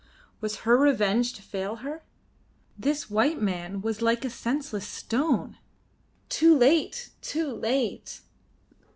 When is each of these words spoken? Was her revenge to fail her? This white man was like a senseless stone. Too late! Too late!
Was 0.39 0.61
her 0.65 0.77
revenge 0.77 1.31
to 1.33 1.43
fail 1.43 1.75
her? 1.75 2.01
This 2.75 3.07
white 3.11 3.39
man 3.39 3.81
was 3.83 4.01
like 4.01 4.25
a 4.25 4.31
senseless 4.31 4.87
stone. 4.87 5.59
Too 6.27 6.57
late! 6.57 7.11
Too 7.21 7.49
late! 7.51 8.21